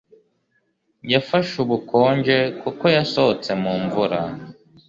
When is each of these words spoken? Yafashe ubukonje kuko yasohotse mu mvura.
Yafashe 1.11 1.53
ubukonje 1.63 2.37
kuko 2.61 2.85
yasohotse 2.97 3.51
mu 3.61 3.73
mvura. 3.83 4.19